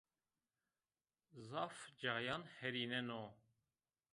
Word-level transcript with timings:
Zaf 1.49 1.77
cayan 1.99 2.43
hêrîneno 2.57 3.23